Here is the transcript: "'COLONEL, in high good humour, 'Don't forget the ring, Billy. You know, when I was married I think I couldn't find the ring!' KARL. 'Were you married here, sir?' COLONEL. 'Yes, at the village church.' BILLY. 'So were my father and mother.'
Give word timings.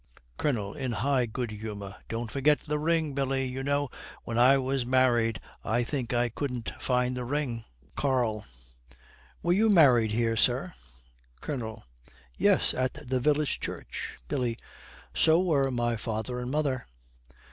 "'COLONEL, 0.39 0.73
in 0.73 0.93
high 0.93 1.27
good 1.27 1.51
humour, 1.51 1.97
'Don't 2.09 2.31
forget 2.31 2.61
the 2.61 2.79
ring, 2.79 3.13
Billy. 3.13 3.45
You 3.45 3.61
know, 3.61 3.91
when 4.23 4.35
I 4.35 4.57
was 4.57 4.83
married 4.83 5.39
I 5.63 5.83
think 5.83 6.11
I 6.11 6.27
couldn't 6.27 6.73
find 6.81 7.15
the 7.15 7.23
ring!' 7.23 7.65
KARL. 7.95 8.43
'Were 9.43 9.53
you 9.53 9.69
married 9.69 10.09
here, 10.09 10.35
sir?' 10.35 10.73
COLONEL. 11.41 11.83
'Yes, 12.35 12.73
at 12.73 12.95
the 13.07 13.19
village 13.19 13.59
church.' 13.59 14.17
BILLY. 14.27 14.57
'So 15.13 15.39
were 15.39 15.69
my 15.69 15.97
father 15.97 16.39
and 16.39 16.49
mother.' 16.49 16.87